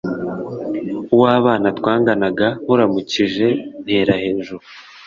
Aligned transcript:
Uw’abana 1.15 1.67
twanganaga 1.79 2.47
nkuramukije 2.61 3.47
ntera 3.83 4.13
hejuru 4.23 4.63